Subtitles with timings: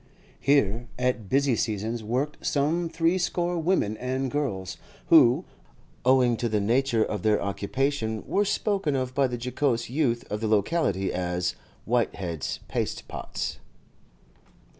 [0.39, 4.77] Here at busy seasons worked some threescore women and girls,
[5.09, 5.45] who,
[6.03, 10.41] owing to the nature of their occupation, were spoken of by the jocose youth of
[10.41, 11.53] the locality as
[11.85, 13.59] 'Whitehead's pastepots.